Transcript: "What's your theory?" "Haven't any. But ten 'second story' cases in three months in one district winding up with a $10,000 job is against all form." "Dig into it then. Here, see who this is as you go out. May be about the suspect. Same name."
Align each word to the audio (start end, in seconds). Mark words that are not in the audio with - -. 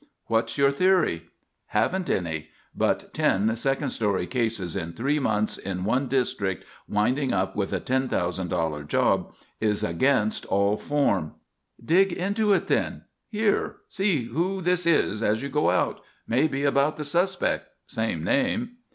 "What's 0.25 0.57
your 0.57 0.71
theory?" 0.71 1.27
"Haven't 1.67 2.09
any. 2.09 2.47
But 2.75 3.13
ten 3.13 3.55
'second 3.55 3.89
story' 3.89 4.25
cases 4.25 4.75
in 4.75 4.93
three 4.93 5.19
months 5.19 5.59
in 5.59 5.83
one 5.83 6.07
district 6.07 6.65
winding 6.89 7.33
up 7.33 7.55
with 7.55 7.71
a 7.71 7.79
$10,000 7.79 8.87
job 8.87 9.35
is 9.59 9.83
against 9.83 10.47
all 10.47 10.75
form." 10.75 11.35
"Dig 11.85 12.11
into 12.11 12.51
it 12.51 12.65
then. 12.65 13.03
Here, 13.29 13.75
see 13.89 14.23
who 14.23 14.59
this 14.63 14.87
is 14.87 15.21
as 15.21 15.43
you 15.43 15.49
go 15.49 15.69
out. 15.69 16.01
May 16.27 16.47
be 16.47 16.63
about 16.63 16.97
the 16.97 17.03
suspect. 17.03 17.67
Same 17.85 18.23
name." 18.23 18.77